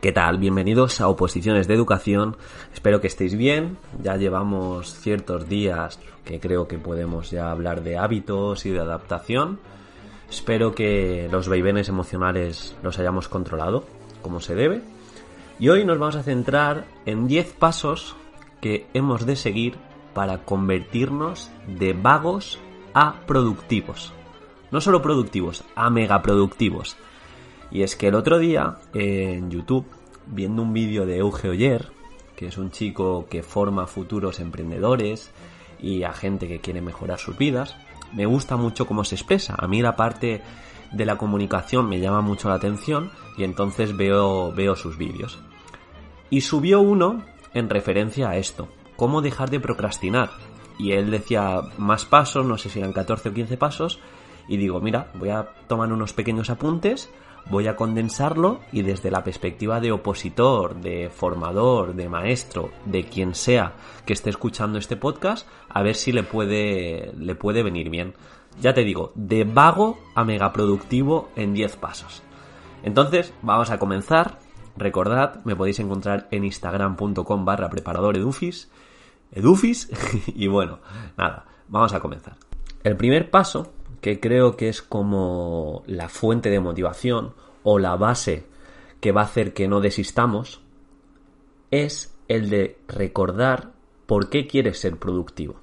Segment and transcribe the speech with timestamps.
[0.00, 0.36] ¿Qué tal?
[0.36, 2.36] Bienvenidos a Oposiciones de Educación.
[2.74, 3.78] Espero que estéis bien.
[4.02, 9.58] Ya llevamos ciertos días que creo que podemos ya hablar de hábitos y de adaptación.
[10.28, 13.84] Espero que los vaivenes emocionales los hayamos controlado
[14.20, 14.82] como se debe.
[15.58, 18.16] Y hoy nos vamos a centrar en 10 pasos
[18.60, 19.76] que hemos de seguir
[20.12, 22.58] para convertirnos de vagos
[22.92, 24.12] a productivos.
[24.70, 26.98] No solo productivos, a megaproductivos.
[27.70, 29.86] Y es que el otro día en YouTube,
[30.26, 31.88] viendo un vídeo de Euge Oyer,
[32.36, 35.30] que es un chico que forma futuros emprendedores
[35.80, 37.76] y a gente que quiere mejorar sus vidas,
[38.12, 39.56] me gusta mucho cómo se expresa.
[39.58, 40.42] A mí la parte
[40.92, 45.38] de la comunicación me llama mucho la atención y entonces veo, veo sus vídeos.
[46.30, 47.24] Y subió uno
[47.54, 50.30] en referencia a esto, cómo dejar de procrastinar.
[50.78, 53.98] Y él decía más pasos, no sé si eran 14 o 15 pasos,
[54.48, 57.10] y digo, mira, voy a tomar unos pequeños apuntes,
[57.50, 63.34] voy a condensarlo y desde la perspectiva de opositor, de formador, de maestro, de quien
[63.34, 63.74] sea
[64.04, 68.14] que esté escuchando este podcast, a ver si le puede, le puede venir bien.
[68.60, 72.22] Ya te digo, de vago a megaproductivo en 10 pasos.
[72.82, 74.38] Entonces, vamos a comenzar.
[74.76, 78.70] Recordad, me podéis encontrar en instagram.com barra preparador edufis.
[79.32, 79.90] Edufis.
[80.26, 80.78] y bueno,
[81.16, 82.36] nada, vamos a comenzar.
[82.82, 83.72] El primer paso
[84.06, 87.34] que creo que es como la fuente de motivación
[87.64, 88.46] o la base
[89.00, 90.60] que va a hacer que no desistamos,
[91.72, 93.72] es el de recordar
[94.06, 95.56] por qué quieres ser productivo.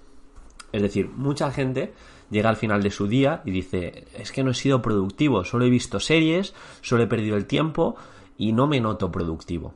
[0.73, 1.93] Es decir, mucha gente
[2.31, 5.63] llega al final de su día y dice, es que no he sido productivo, solo
[5.63, 7.95] he visto series, solo he perdido el tiempo
[8.37, 9.73] y no me noto productivo.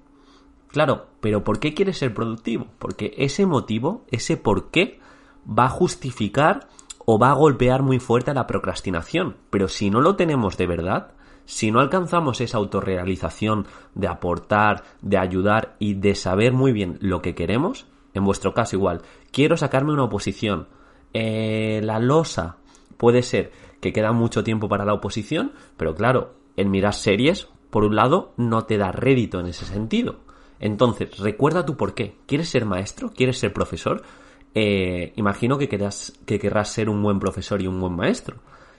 [0.68, 2.68] Claro, pero ¿por qué quieres ser productivo?
[2.80, 5.00] Porque ese motivo, ese por qué,
[5.48, 6.68] va a justificar
[7.10, 9.38] o va a golpear muy fuerte a la procrastinación.
[9.50, 11.14] Pero si no lo tenemos de verdad,
[11.46, 17.22] si no alcanzamos esa autorrealización de aportar, de ayudar y de saber muy bien lo
[17.22, 20.68] que queremos, en vuestro caso igual, quiero sacarme una oposición,
[21.14, 22.58] eh, la losa
[22.98, 27.86] puede ser que queda mucho tiempo para la oposición, pero claro, el mirar series, por
[27.86, 30.18] un lado, no te da rédito en ese sentido.
[30.60, 32.18] Entonces, recuerda tu por qué.
[32.26, 33.14] ¿Quieres ser maestro?
[33.16, 34.04] ¿Quieres ser profesor?
[34.56, 38.38] Eh, imagino que, que querrás ser un buen profesor y un buen maestro.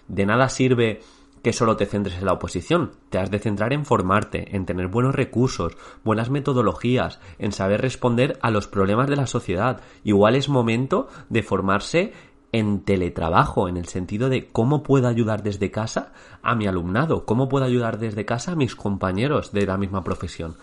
[0.09, 1.01] De nada sirve
[1.43, 2.93] que solo te centres en la oposición.
[3.11, 8.39] Te has de centrar en formarte, en tener buenos recursos, buenas metodologías, en saber responder
[8.43, 9.81] a los problemas de la sociedad.
[10.05, 12.13] Igual es momento de formarse
[12.53, 16.13] en teletrabajo, en el sentido de cómo puedo ayudar desde casa
[16.43, 20.57] a mi alumnado, cómo puedo ayudar desde casa a mis compañeros de la misma profesión.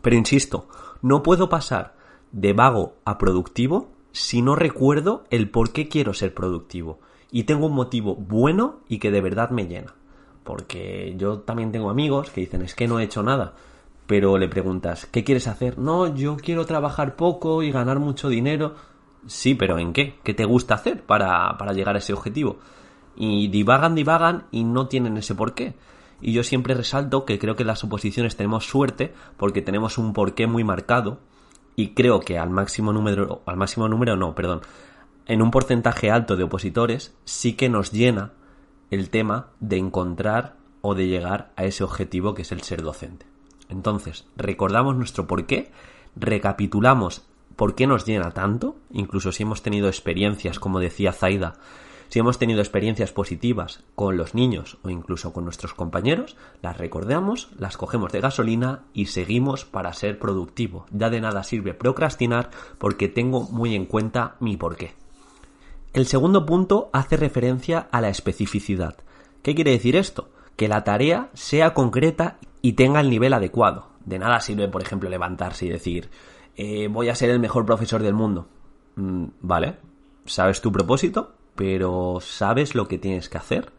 [0.00, 0.68] Pero insisto,
[1.00, 1.96] no puedo pasar
[2.30, 7.00] de vago a productivo si no recuerdo el por qué quiero ser productivo
[7.30, 9.94] y tengo un motivo bueno y que de verdad me llena.
[10.44, 13.54] Porque yo también tengo amigos que dicen es que no he hecho nada,
[14.06, 15.78] pero le preguntas ¿qué quieres hacer?
[15.78, 18.74] No, yo quiero trabajar poco y ganar mucho dinero.
[19.26, 20.18] Sí, pero ¿en qué?
[20.22, 22.58] ¿Qué te gusta hacer para, para llegar a ese objetivo?
[23.16, 25.74] Y divagan, divagan y no tienen ese porqué.
[26.20, 30.12] Y yo siempre resalto que creo que en las oposiciones tenemos suerte porque tenemos un
[30.12, 31.18] porqué muy marcado
[31.76, 34.62] y creo que al máximo número, al máximo número no, perdón,
[35.26, 38.32] en un porcentaje alto de opositores sí que nos llena
[38.90, 43.26] el tema de encontrar o de llegar a ese objetivo que es el ser docente.
[43.68, 45.70] Entonces, recordamos nuestro porqué,
[46.16, 47.24] recapitulamos
[47.56, 51.54] por qué nos llena tanto, incluso si hemos tenido experiencias, como decía Zaida,
[52.12, 57.48] si hemos tenido experiencias positivas con los niños o incluso con nuestros compañeros, las recordamos,
[57.58, 60.84] las cogemos de gasolina y seguimos para ser productivo.
[60.90, 64.92] Ya de nada sirve procrastinar porque tengo muy en cuenta mi porqué.
[65.94, 68.94] El segundo punto hace referencia a la especificidad.
[69.40, 70.28] ¿Qué quiere decir esto?
[70.56, 73.88] Que la tarea sea concreta y tenga el nivel adecuado.
[74.04, 76.10] De nada sirve, por ejemplo, levantarse y decir,
[76.56, 78.48] eh, voy a ser el mejor profesor del mundo.
[78.96, 79.78] Mm, vale,
[80.26, 81.36] ¿sabes tu propósito?
[81.54, 83.72] Pero ¿sabes lo que tienes que hacer?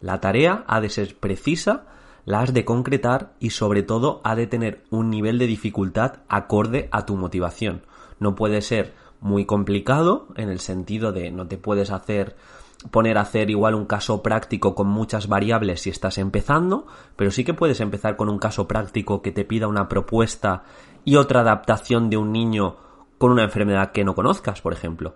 [0.00, 1.84] La tarea ha de ser precisa,
[2.24, 6.88] la has de concretar y sobre todo ha de tener un nivel de dificultad acorde
[6.92, 7.82] a tu motivación.
[8.18, 12.36] No puede ser muy complicado en el sentido de no te puedes hacer
[12.90, 17.44] poner a hacer igual un caso práctico con muchas variables si estás empezando, pero sí
[17.44, 20.64] que puedes empezar con un caso práctico que te pida una propuesta
[21.04, 22.76] y otra adaptación de un niño
[23.18, 25.14] con una enfermedad que no conozcas, por ejemplo.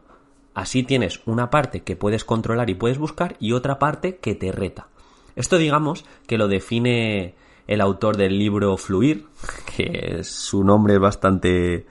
[0.56, 4.53] Así tienes una parte que puedes controlar y puedes buscar y otra parte que te
[4.53, 4.88] reta.
[5.35, 7.35] Esto digamos que lo define
[7.67, 9.26] el autor del libro Fluir,
[9.76, 11.85] que su nombre es bastante,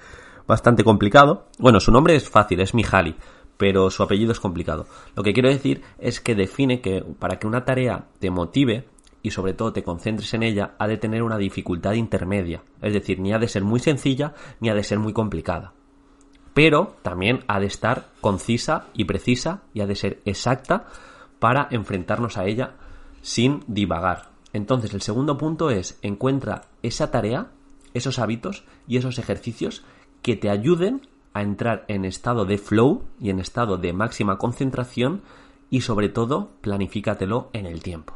[0.48, 1.46] bastante complicado.
[1.60, 3.16] Bueno, su nombre es fácil, es Mihaly,
[3.56, 4.88] pero su apellido es complicado.
[5.16, 8.88] Lo que quiero decir es que define que para que una tarea te motive
[9.22, 12.64] y sobre todo te concentres en ella, ha de tener una dificultad intermedia.
[12.82, 15.74] Es decir, ni ha de ser muy sencilla ni ha de ser muy complicada.
[16.56, 20.88] Pero también ha de estar concisa y precisa y ha de ser exacta
[21.38, 22.75] para enfrentarnos a ella
[23.22, 24.30] sin divagar.
[24.54, 27.52] Entonces, el segundo punto es encuentra esa tarea,
[27.94, 29.84] esos hábitos y esos ejercicios
[30.22, 31.02] que te ayuden
[31.34, 35.24] a entrar en estado de flow y en estado de máxima concentración
[35.69, 38.13] y sobre todo planifícatelo en el tiempo.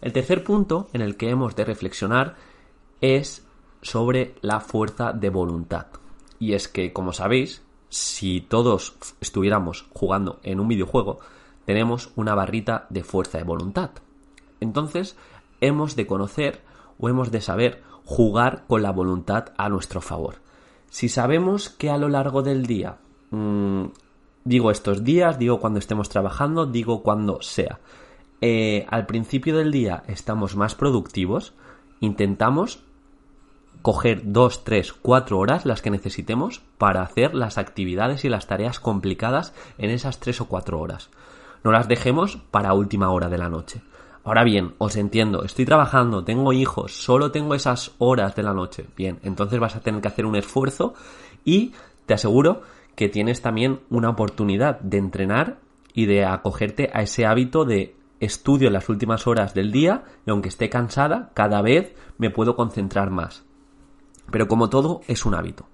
[0.00, 2.36] El tercer punto en el que hemos de reflexionar
[3.00, 3.44] es
[3.82, 5.88] sobre la fuerza de voluntad.
[6.38, 11.20] Y es que, como sabéis, si todos estuviéramos jugando en un videojuego,
[11.64, 13.90] tenemos una barrita de fuerza de voluntad.
[14.60, 15.16] Entonces,
[15.60, 16.62] hemos de conocer
[16.98, 20.36] o hemos de saber jugar con la voluntad a nuestro favor.
[20.90, 22.96] Si sabemos que a lo largo del día,
[23.30, 23.84] mmm,
[24.44, 27.80] digo estos días, digo cuando estemos trabajando, digo cuando sea,
[28.40, 31.52] eh, al principio del día estamos más productivos,
[32.00, 32.82] intentamos
[33.82, 38.80] coger dos, tres, cuatro horas las que necesitemos para hacer las actividades y las tareas
[38.80, 41.10] complicadas en esas tres o cuatro horas.
[41.64, 43.82] No las dejemos para última hora de la noche.
[44.24, 48.84] Ahora bien, os entiendo, estoy trabajando, tengo hijos, solo tengo esas horas de la noche.
[48.96, 50.94] Bien, entonces vas a tener que hacer un esfuerzo
[51.44, 51.72] y
[52.04, 52.62] te aseguro
[52.94, 55.58] que tienes también una oportunidad de entrenar
[55.94, 60.30] y de acogerte a ese hábito de estudio en las últimas horas del día y
[60.30, 63.47] aunque esté cansada, cada vez me puedo concentrar más.
[64.30, 65.66] Pero como todo, es un hábito.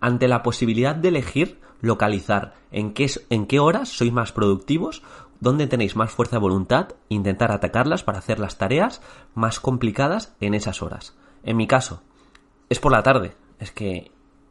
[0.00, 5.02] Ante la posibilidad de elegir, localizar en qué, en qué horas sois más productivos,
[5.40, 9.02] dónde tenéis más fuerza de voluntad, intentar atacarlas para hacer las tareas
[9.34, 11.16] más complicadas en esas horas.
[11.42, 12.02] En mi caso,
[12.68, 13.36] es por la tarde.
[13.58, 14.10] Es que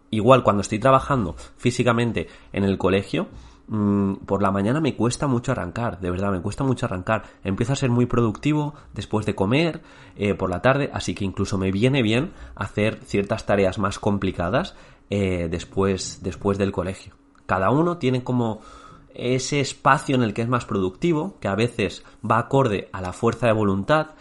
[0.10, 3.28] igual cuando estoy trabajando físicamente en el colegio,
[3.68, 7.24] mmm, por la mañana me cuesta mucho arrancar, de verdad, me cuesta mucho arrancar.
[7.44, 9.82] Empiezo a ser muy productivo después de comer,
[10.16, 14.76] eh, por la tarde, así que incluso me viene bien hacer ciertas tareas más complicadas
[15.10, 17.14] eh, después, después del colegio.
[17.46, 18.62] Cada uno tiene como
[19.14, 23.14] ese espacio en el que es más productivo, que a veces va acorde a la
[23.14, 24.12] fuerza de voluntad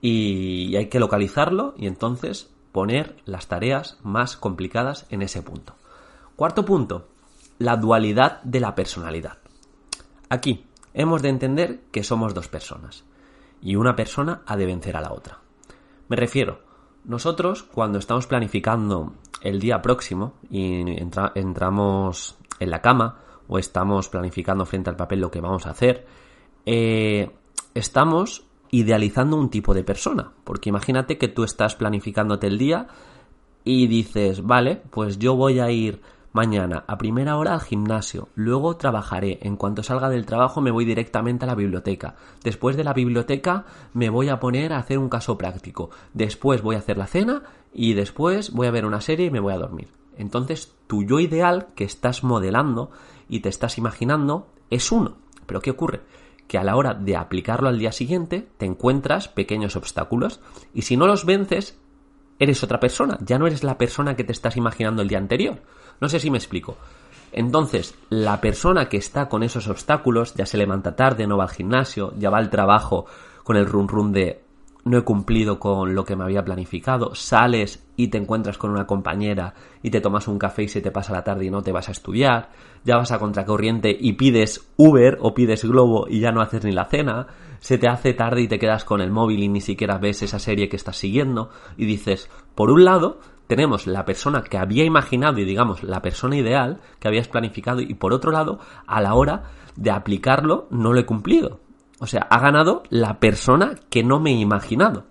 [0.00, 5.74] y hay que localizarlo y entonces poner las tareas más complicadas en ese punto.
[6.36, 7.08] Cuarto punto,
[7.64, 9.38] la dualidad de la personalidad.
[10.28, 13.04] Aquí hemos de entender que somos dos personas
[13.60, 15.40] y una persona ha de vencer a la otra.
[16.08, 16.60] Me refiero,
[17.04, 24.08] nosotros cuando estamos planificando el día próximo y entra entramos en la cama o estamos
[24.08, 26.06] planificando frente al papel lo que vamos a hacer,
[26.66, 27.30] eh,
[27.74, 30.32] estamos idealizando un tipo de persona.
[30.44, 32.88] Porque imagínate que tú estás planificándote el día
[33.64, 36.00] y dices, vale, pues yo voy a ir
[36.34, 40.84] mañana a primera hora al gimnasio, luego trabajaré, en cuanto salga del trabajo me voy
[40.84, 43.64] directamente a la biblioteca, después de la biblioteca
[43.94, 47.44] me voy a poner a hacer un caso práctico, después voy a hacer la cena
[47.72, 49.88] y después voy a ver una serie y me voy a dormir.
[50.16, 52.90] Entonces tu yo ideal que estás modelando
[53.28, 55.16] y te estás imaginando es uno.
[55.46, 56.00] Pero ¿qué ocurre?
[56.48, 60.40] Que a la hora de aplicarlo al día siguiente te encuentras pequeños obstáculos
[60.74, 61.78] y si no los vences
[62.38, 65.60] eres otra persona, ya no eres la persona que te estás imaginando el día anterior.
[66.00, 66.76] No sé si me explico.
[67.32, 71.50] Entonces, la persona que está con esos obstáculos, ya se levanta tarde, no va al
[71.50, 73.06] gimnasio, ya va al trabajo
[73.42, 74.44] con el run run de
[74.84, 78.86] no he cumplido con lo que me había planificado, sales y te encuentras con una
[78.86, 81.72] compañera y te tomas un café y se te pasa la tarde y no te
[81.72, 82.50] vas a estudiar,
[82.84, 86.72] ya vas a contracorriente y pides Uber o pides Globo y ya no haces ni
[86.72, 87.26] la cena,
[87.64, 90.38] se te hace tarde y te quedas con el móvil y ni siquiera ves esa
[90.38, 95.38] serie que estás siguiendo y dices, por un lado, tenemos la persona que había imaginado
[95.38, 99.44] y digamos la persona ideal que habías planificado y por otro lado, a la hora
[99.76, 101.60] de aplicarlo no lo he cumplido.
[102.00, 105.06] O sea, ha ganado la persona que no me he imaginado.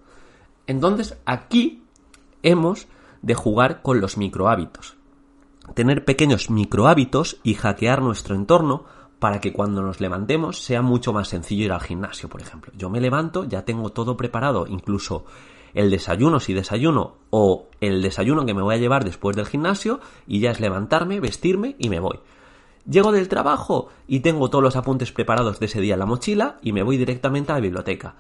[0.68, 1.82] Entonces, aquí
[2.44, 2.88] hemos
[3.24, 4.96] de jugar con los microhábitos.
[5.74, 8.86] Tener pequeños microhábitos y hackear nuestro entorno
[9.24, 12.74] para que cuando nos levantemos sea mucho más sencillo ir al gimnasio, por ejemplo.
[12.76, 15.24] Yo me levanto, ya tengo todo preparado, incluso
[15.74, 20.02] el desayuno si desayuno o el desayuno que me voy a llevar después del gimnasio
[20.28, 22.20] y ya es levantarme, vestirme y me voy.
[22.86, 26.58] Llego del trabajo y tengo todos los apuntes preparados de ese día en la mochila
[26.62, 28.16] y me voy directamente a la biblioteca.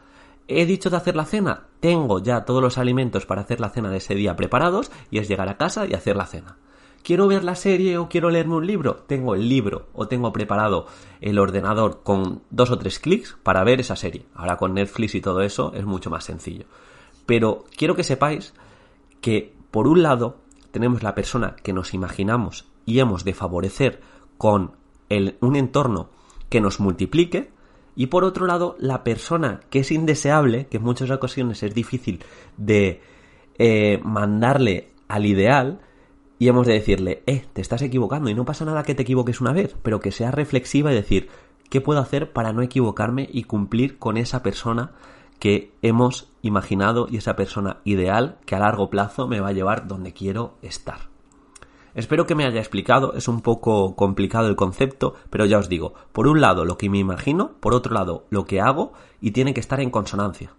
[0.48, 3.89] He dicho de hacer la cena, tengo ya todos los alimentos para hacer la cena
[3.89, 6.55] de ese día preparados y es llegar a casa y hacer la cena.
[7.03, 9.03] ¿Quiero ver la serie o quiero leerme un libro?
[9.07, 10.88] Tengo el libro o tengo preparado
[11.19, 14.25] el ordenador con dos o tres clics para ver esa serie.
[14.33, 16.65] Ahora con Netflix y todo eso es mucho más sencillo.
[17.25, 18.53] Pero quiero que sepáis
[19.19, 20.38] que, por un lado,
[20.72, 24.01] tenemos la persona que nos imaginamos y hemos de favorecer
[24.38, 24.72] con
[25.41, 26.10] un entorno
[26.50, 27.51] que nos multiplique,
[27.95, 32.24] y por otro lado, la persona que es indeseable, que en muchas ocasiones es difícil
[32.57, 33.01] de
[33.60, 35.81] eh, mandarle al ideal,
[36.43, 39.39] y hemos de decirle, eh, te estás equivocando y no pasa nada que te equivoques
[39.39, 41.29] una vez, pero que sea reflexiva y decir,
[41.69, 44.91] ¿qué puedo hacer para no equivocarme y cumplir con esa persona
[45.39, 49.88] que hemos imaginado y esa persona ideal que a largo plazo me va a llevar
[49.88, 51.07] donde quiero estar?
[51.95, 55.93] Espero que me haya explicado, es un poco complicado el concepto, pero ya os digo,
[56.12, 59.53] por un lado lo que me imagino, por otro lado lo que hago y tiene
[59.53, 60.51] que estar en consonancia.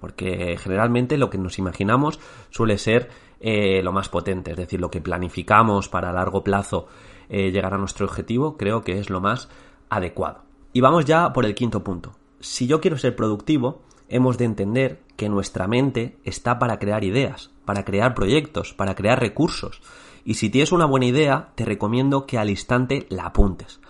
[0.00, 2.18] Porque generalmente lo que nos imaginamos
[2.50, 3.10] suele ser
[3.40, 6.86] eh, lo más potente, es decir, lo que planificamos para a largo plazo
[7.28, 9.48] eh, llegar a nuestro objetivo, creo que es lo más
[9.88, 10.42] adecuado.
[10.72, 12.12] Y vamos ya por el quinto punto.
[12.40, 17.50] Si yo quiero ser productivo, hemos de entender que nuestra mente está para crear ideas,
[17.64, 19.80] para crear proyectos, para crear recursos.
[20.24, 23.80] Y si tienes una buena idea, te recomiendo que al instante la apuntes.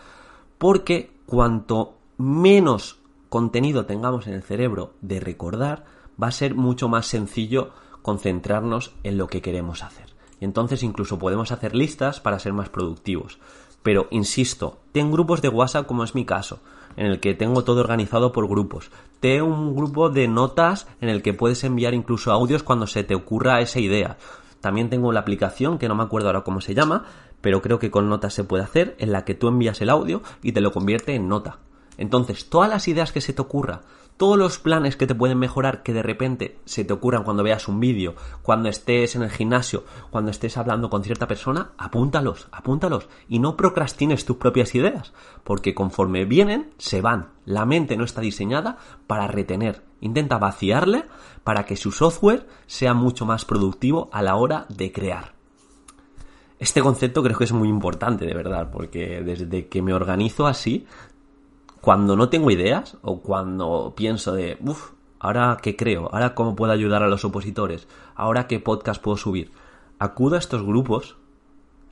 [0.59, 5.85] Porque cuanto menos contenido tengamos en el cerebro de recordar,
[6.23, 7.73] va a ser mucho más sencillo
[8.05, 10.15] concentrarnos en lo que queremos hacer.
[10.39, 13.39] Y entonces incluso podemos hacer listas para ser más productivos.
[13.83, 16.61] Pero, insisto, ten grupos de WhatsApp como es mi caso,
[16.97, 18.91] en el que tengo todo organizado por grupos.
[19.21, 23.15] Ten un grupo de notas en el que puedes enviar incluso audios cuando se te
[23.15, 24.19] ocurra esa idea.
[24.61, 27.07] También tengo la aplicación, que no me acuerdo ahora cómo se llama,
[27.41, 30.23] pero creo que con notas se puede hacer, en la que tú envías el audio
[30.43, 31.59] y te lo convierte en nota.
[31.97, 33.81] Entonces, todas las ideas que se te ocurra,
[34.17, 37.67] todos los planes que te pueden mejorar que de repente se te ocurran cuando veas
[37.69, 43.09] un vídeo, cuando estés en el gimnasio, cuando estés hablando con cierta persona, apúntalos, apúntalos
[43.29, 47.31] y no procrastines tus propias ideas, porque conforme vienen, se van.
[47.45, 49.83] La mente no está diseñada para retener.
[50.01, 51.05] Intenta vaciarle
[51.43, 55.35] para que su software sea mucho más productivo a la hora de crear.
[56.59, 60.87] Este concepto creo que es muy importante, de verdad, porque desde que me organizo así,
[61.85, 66.73] cuando no tengo ideas o cuando pienso de, uff, ahora qué creo, ahora cómo puedo
[66.73, 69.53] ayudar a los opositores, ahora qué podcast puedo subir,
[69.99, 71.19] acudo a estos grupos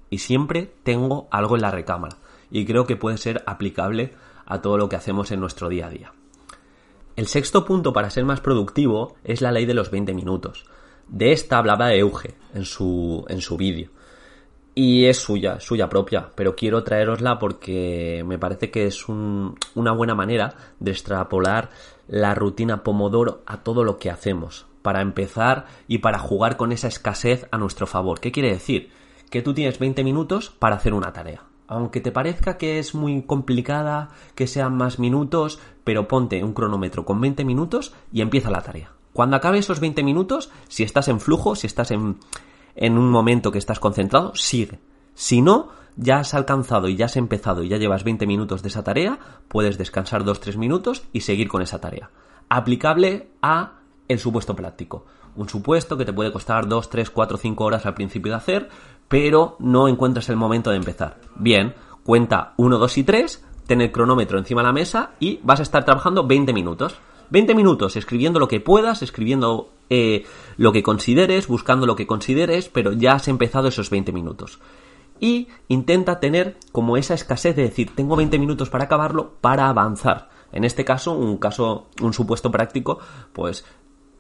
[0.09, 2.17] y siempre tengo algo en la recámara
[2.51, 4.15] y creo que puede ser aplicable
[4.47, 6.13] a todo lo que hacemos en nuestro día a día.
[7.15, 10.65] El sexto punto para ser más productivo es la ley de los 20 minutos.
[11.07, 13.91] De esta hablaba Euge en su, en su vídeo
[14.75, 20.15] y es suya, suya propia, pero quiero traerosla porque me parece que es una buena
[20.15, 21.71] manera de extrapolar
[22.09, 26.89] la rutina Pomodoro a todo lo que hacemos, para empezar y para jugar con esa
[26.89, 28.21] escasez a nuestro favor.
[28.21, 28.91] ¿Qué quiere decir?
[29.31, 31.45] Que tú tienes 20 minutos para hacer una tarea.
[31.67, 37.05] Aunque te parezca que es muy complicada, que sean más minutos, pero ponte un cronómetro
[37.05, 38.93] con 20 minutos y empieza la tarea.
[39.13, 42.17] Cuando acabe esos 20 minutos, si estás en flujo, si estás en,
[42.75, 44.81] en un momento que estás concentrado, sigue.
[45.15, 48.69] Si no, ya has alcanzado y ya has empezado y ya llevas 20 minutos de
[48.69, 52.11] esa tarea, puedes descansar 2-3 minutos y seguir con esa tarea.
[52.49, 53.75] Aplicable a
[54.09, 55.07] el supuesto práctico.
[55.35, 58.69] Un supuesto que te puede costar 2, 3, 4, 5 horas al principio de hacer,
[59.09, 61.19] pero no encuentras el momento de empezar.
[61.37, 61.75] Bien,
[62.05, 65.63] cuenta 1, 2 y 3, ten el cronómetro encima de la mesa y vas a
[65.63, 66.99] estar trabajando 20 minutos.
[67.33, 70.27] 20 minutos escribiendo lo que puedas, escribiendo eh,
[70.59, 74.61] lo que consideres, buscando lo que consideres, pero ya has empezado esos 20 minutos.
[75.19, 80.29] Y intenta tener como esa escasez de decir, tengo 20 minutos para acabarlo, para avanzar.
[80.53, 82.99] En este caso, un caso, un supuesto práctico,
[83.33, 83.65] pues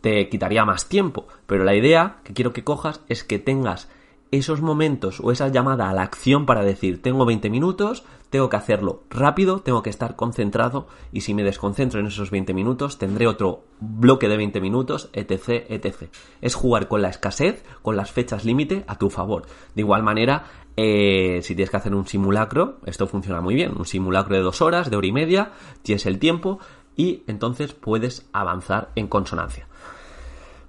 [0.00, 1.26] te quitaría más tiempo.
[1.46, 3.90] Pero la idea que quiero que cojas es que tengas
[4.30, 8.56] esos momentos o esa llamada a la acción para decir, tengo 20 minutos, tengo que
[8.56, 13.26] hacerlo rápido, tengo que estar concentrado y si me desconcentro en esos 20 minutos tendré
[13.26, 16.08] otro bloque de 20 minutos, etc, etc.
[16.40, 19.44] Es jugar con la escasez, con las fechas límite a tu favor.
[19.74, 20.46] De igual manera,
[20.78, 24.62] eh, si tienes que hacer un simulacro, esto funciona muy bien, un simulacro de dos
[24.62, 26.58] horas, de hora y media, tienes el tiempo
[26.96, 29.68] y entonces puedes avanzar en consonancia.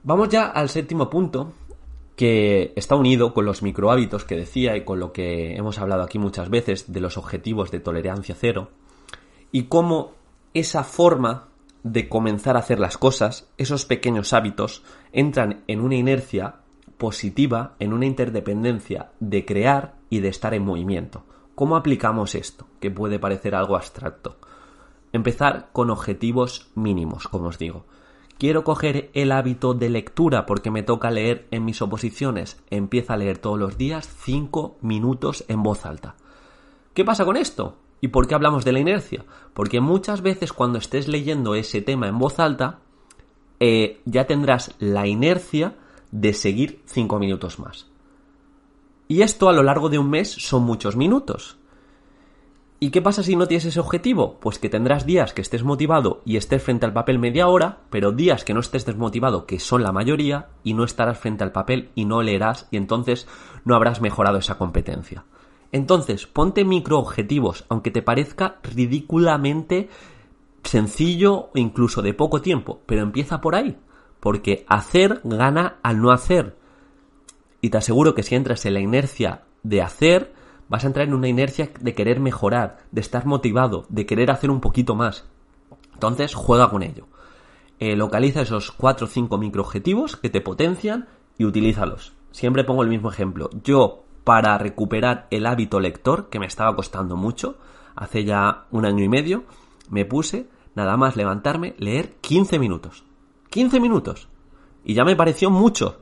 [0.03, 1.53] Vamos ya al séptimo punto,
[2.15, 6.19] que está unido con los microhábitos que decía y con lo que hemos hablado aquí
[6.19, 8.69] muchas veces de los objetivos de tolerancia cero
[9.51, 10.11] y cómo
[10.53, 11.47] esa forma
[11.83, 16.55] de comenzar a hacer las cosas, esos pequeños hábitos, entran en una inercia
[16.97, 21.25] positiva, en una interdependencia de crear y de estar en movimiento.
[21.55, 22.67] ¿Cómo aplicamos esto?
[22.79, 24.37] Que puede parecer algo abstracto.
[25.11, 27.85] Empezar con objetivos mínimos, como os digo.
[28.43, 32.61] Quiero coger el hábito de lectura porque me toca leer en mis oposiciones.
[32.69, 36.15] Empieza a leer todos los días 5 minutos en voz alta.
[36.93, 37.77] ¿Qué pasa con esto?
[38.01, 39.23] ¿Y por qué hablamos de la inercia?
[39.53, 42.79] Porque muchas veces cuando estés leyendo ese tema en voz alta,
[43.61, 45.77] eh, ya tendrás la inercia
[46.11, 47.87] de seguir 5 minutos más.
[49.07, 51.55] Y esto a lo largo de un mes son muchos minutos.
[52.79, 54.39] ¿Y qué pasa si no tienes ese objetivo?
[54.41, 58.11] Pues que tendrás días que estés motivado y estés frente al papel media hora, pero
[58.11, 61.91] días que no estés desmotivado, que son la mayoría, y no estarás frente al papel
[61.95, 63.27] y no leerás y entonces
[63.63, 65.23] no habrás mejorado esa competencia.
[65.71, 69.89] Entonces, ponte micro objetivos, aunque te parezca ridículamente
[70.63, 73.77] sencillo o incluso de poco tiempo, pero empieza por ahí,
[74.19, 76.55] porque hacer gana al no hacer.
[77.59, 80.33] Y te aseguro que si entras en la inercia de hacer,
[80.69, 84.49] vas a entrar en una inercia de querer mejorar, de estar motivado, de querer hacer
[84.49, 85.25] un poquito más.
[85.93, 87.07] Entonces, juega con ello.
[87.79, 92.13] Eh, localiza esos 4 o 5 microobjetivos que te potencian y utilízalos.
[92.31, 93.49] Siempre pongo el mismo ejemplo.
[93.63, 97.57] Yo, para recuperar el hábito lector, que me estaba costando mucho,
[97.95, 99.43] hace ya un año y medio,
[99.89, 103.03] me puse nada más levantarme, leer 15 minutos.
[103.49, 104.29] 15 minutos.
[104.83, 105.99] Y ya me pareció mucho.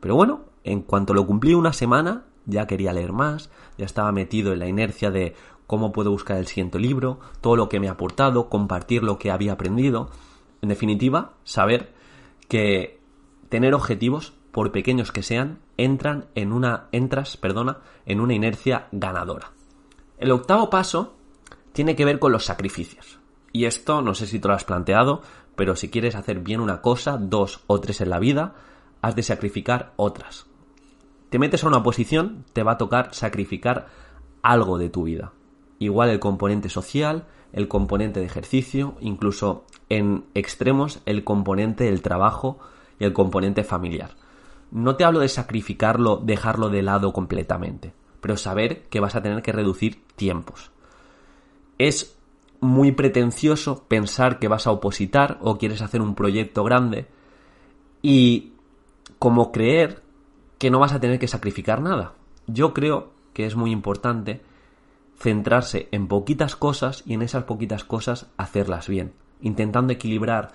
[0.00, 4.52] Pero bueno, en cuanto lo cumplí una semana, ya quería leer más, ya estaba metido
[4.52, 5.34] en la inercia de
[5.66, 9.30] cómo puedo buscar el siguiente libro, todo lo que me ha aportado, compartir lo que
[9.30, 10.10] había aprendido.
[10.60, 11.92] En definitiva, saber
[12.48, 13.00] que
[13.48, 19.52] tener objetivos, por pequeños que sean, entran en una, entras, perdona, en una inercia ganadora.
[20.18, 21.14] El octavo paso
[21.72, 23.18] tiene que ver con los sacrificios.
[23.50, 25.22] Y esto no sé si te lo has planteado,
[25.56, 28.54] pero si quieres hacer bien una cosa, dos o tres en la vida,
[29.00, 30.51] has de sacrificar otras
[31.32, 33.86] te metes a una posición, te va a tocar sacrificar
[34.42, 35.32] algo de tu vida.
[35.78, 37.24] Igual el componente social,
[37.54, 42.58] el componente de ejercicio, incluso en extremos el componente del trabajo
[42.98, 44.10] y el componente familiar.
[44.70, 49.40] No te hablo de sacrificarlo, dejarlo de lado completamente, pero saber que vas a tener
[49.40, 50.70] que reducir tiempos.
[51.78, 52.14] Es
[52.60, 57.06] muy pretencioso pensar que vas a opositar o quieres hacer un proyecto grande
[58.02, 58.52] y
[59.18, 60.02] como creer
[60.62, 62.12] que no vas a tener que sacrificar nada.
[62.46, 64.42] Yo creo que es muy importante
[65.18, 70.52] centrarse en poquitas cosas y en esas poquitas cosas hacerlas bien, intentando equilibrar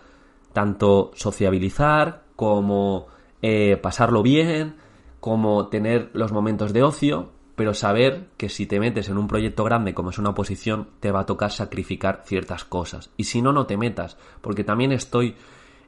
[0.53, 3.07] tanto sociabilizar como
[3.41, 4.77] eh, pasarlo bien,
[5.19, 9.65] como tener los momentos de ocio, pero saber que si te metes en un proyecto
[9.65, 13.09] grande como es una oposición, te va a tocar sacrificar ciertas cosas.
[13.17, 15.35] Y si no, no te metas, porque también estoy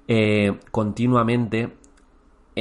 [0.10, 1.78] eh, continuamente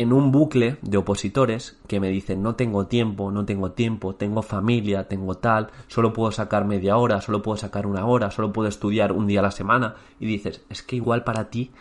[0.00, 4.42] en un bucle de opositores que me dicen no tengo tiempo, no tengo tiempo, tengo
[4.42, 8.68] familia, tengo tal, solo puedo sacar media hora, solo puedo sacar una hora, solo puedo
[8.68, 11.72] estudiar un día a la semana y dices, es que igual para ti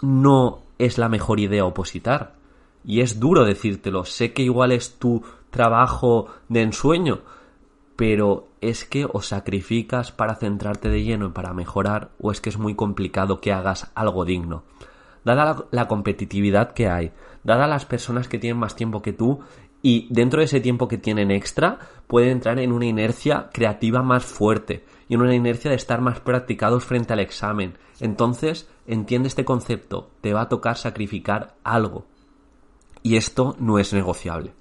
[0.00, 2.34] no es la mejor idea opositar.
[2.84, 7.20] Y es duro decírtelo, sé que igual es tu trabajo de ensueño,
[7.96, 12.50] pero es que o sacrificas para centrarte de lleno y para mejorar o es que
[12.50, 14.62] es muy complicado que hagas algo digno
[15.24, 17.12] dada la, competitividad que hay,
[17.44, 19.40] dada las personas que tienen más tiempo que tú
[19.82, 24.24] y dentro de ese tiempo que tienen extra pueden entrar en una inercia creativa más
[24.24, 27.76] fuerte y en una inercia de estar más practicados frente al examen.
[28.00, 32.06] Entonces, entiende este concepto, te va a tocar sacrificar algo.
[33.02, 34.52] Y esto no es negociable.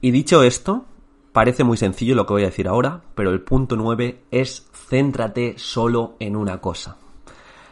[0.00, 0.84] Y dicho esto,
[1.32, 5.54] parece muy sencillo lo que voy a decir ahora, pero el punto 9 es céntrate
[5.56, 6.96] solo en una cosa.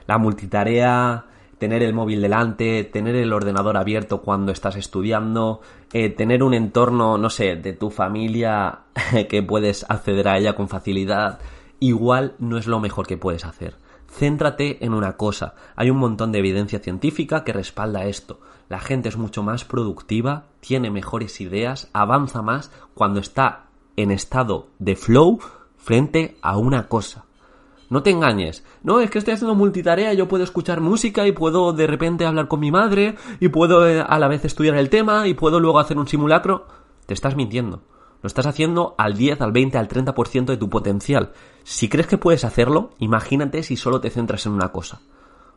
[0.06, 1.26] La multitarea
[1.62, 5.60] tener el móvil delante, tener el ordenador abierto cuando estás estudiando,
[5.92, 8.80] eh, tener un entorno, no sé, de tu familia
[9.28, 11.38] que puedes acceder a ella con facilidad,
[11.78, 13.76] igual no es lo mejor que puedes hacer.
[14.10, 15.54] Céntrate en una cosa.
[15.76, 18.40] Hay un montón de evidencia científica que respalda esto.
[18.68, 24.66] La gente es mucho más productiva, tiene mejores ideas, avanza más cuando está en estado
[24.80, 25.38] de flow
[25.76, 27.24] frente a una cosa.
[27.92, 28.64] No te engañes.
[28.82, 32.48] No, es que estoy haciendo multitarea, yo puedo escuchar música y puedo de repente hablar
[32.48, 35.78] con mi madre y puedo eh, a la vez estudiar el tema y puedo luego
[35.78, 36.66] hacer un simulacro.
[37.04, 37.82] Te estás mintiendo.
[38.22, 41.32] Lo estás haciendo al 10, al 20, al 30% de tu potencial.
[41.64, 45.02] Si crees que puedes hacerlo, imagínate si solo te centras en una cosa.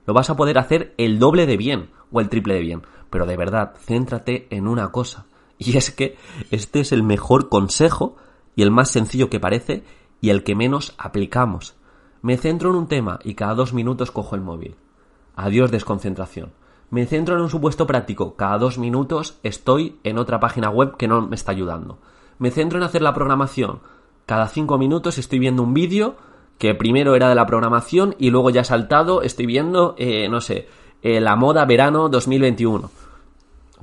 [0.06, 2.82] Lo vas a poder hacer el doble de bien o el triple de bien.
[3.10, 5.26] Pero de verdad, céntrate en una cosa.
[5.58, 6.18] Y es que
[6.52, 8.18] este es el mejor consejo
[8.58, 9.86] y el más sencillo que parece
[10.20, 11.78] y el que menos aplicamos.
[12.26, 14.74] Me centro en un tema y cada dos minutos cojo el móvil.
[15.36, 16.54] Adiós desconcentración.
[16.90, 18.36] Me centro en un supuesto práctico.
[18.36, 22.00] Cada dos minutos estoy en otra página web que no me está ayudando.
[22.40, 23.80] Me centro en hacer la programación.
[24.26, 26.16] Cada cinco minutos estoy viendo un vídeo
[26.58, 30.68] que primero era de la programación y luego ya saltado, estoy viendo, eh, no sé,
[31.04, 32.90] eh, la moda verano 2021.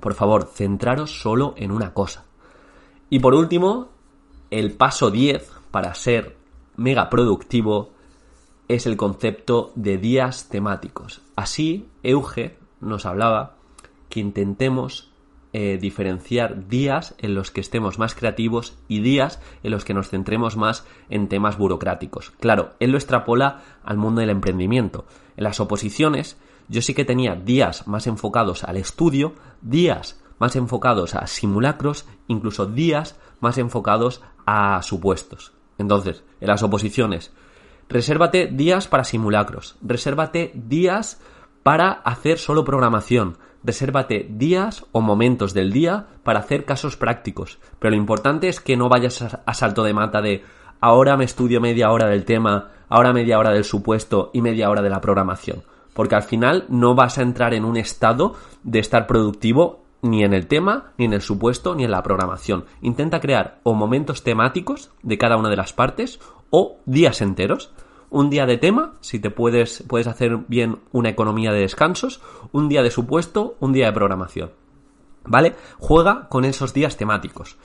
[0.01, 2.25] Por favor, centraros solo en una cosa.
[3.09, 3.91] Y por último,
[4.51, 6.35] el paso 10 para ser
[6.75, 7.92] mega productivo
[8.69, 11.23] es el concepto de días temáticos.
[11.37, 13.57] Así, Euge nos hablaba
[14.09, 15.13] que intentemos
[15.55, 20.09] eh, diferenciar días en los que estemos más creativos y días en los que nos
[20.09, 22.33] centremos más en temas burocráticos.
[22.41, 25.05] Claro, él lo extrapola al mundo del emprendimiento.
[25.37, 31.15] En las oposiciones, yo sí que tenía días más enfocados al estudio, días más enfocados
[31.15, 35.53] a simulacros, incluso días más enfocados a supuestos.
[35.77, 37.33] Entonces, en las oposiciones,
[37.93, 41.21] resérvate días para simulacros, resérvate días
[41.63, 47.59] para hacer solo programación, resérvate días o momentos del día para hacer casos prácticos.
[47.79, 50.43] Pero lo importante es que no vayas a, salto de mata de
[50.81, 54.83] ahora me estudio media hora del tema, ahora media hora del supuesto y media hora
[54.83, 55.63] de la programación.
[55.95, 60.33] Porque al final no vas a entrar en un estado de estar productivo ni en
[60.33, 62.65] el tema, ni en el supuesto, ni en la programación.
[62.81, 66.19] Intenta crear o momentos temáticos de cada una de las partes
[66.53, 67.73] o días enteros
[68.13, 72.21] un día de tema, si te puedes, puedes hacer bien una economía de descansos,
[72.53, 74.53] un día de supuesto, un día de programación.
[75.25, 75.57] ¿Vale?
[75.79, 77.57] Juega con esos días temáticos.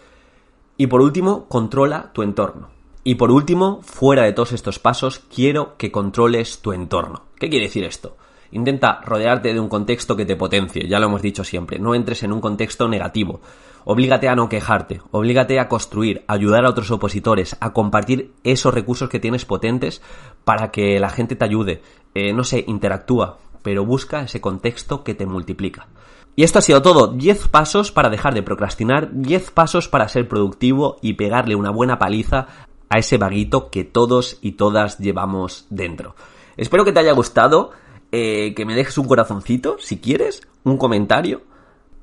[0.77, 2.69] Y por último, controla tu entorno.
[3.03, 7.23] Y por último, fuera de todos estos pasos, quiero que controles tu entorno.
[7.37, 8.15] ¿Qué quiere decir esto?
[8.51, 12.23] Intenta rodearte de un contexto que te potencie, ya lo hemos dicho siempre, no entres
[12.23, 13.41] en un contexto negativo.
[13.85, 18.73] Oblígate a no quejarte, oblígate a construir, a ayudar a otros opositores, a compartir esos
[18.73, 20.01] recursos que tienes potentes
[20.43, 21.81] para que la gente te ayude.
[22.13, 25.87] Eh, no sé, interactúa, pero busca ese contexto que te multiplica.
[26.35, 30.27] Y esto ha sido todo, 10 pasos para dejar de procrastinar, 10 pasos para ser
[30.27, 32.47] productivo y pegarle una buena paliza
[32.89, 36.15] a ese vaguito que todos y todas llevamos dentro.
[36.55, 37.71] Espero que te haya gustado.
[38.11, 41.41] Eh, que me dejes un corazoncito, si quieres, un comentario.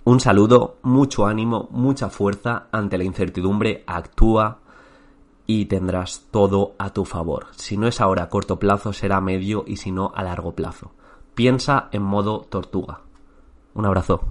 [0.04, 4.58] Un saludo, mucho ánimo, mucha fuerza ante la incertidumbre, actúa
[5.46, 7.46] y tendrás todo a tu favor.
[7.52, 10.52] Si no es ahora a corto plazo, será a medio y si no a largo
[10.52, 10.92] plazo.
[11.34, 13.00] Piensa en modo tortuga.
[13.74, 14.28] Un abrazo.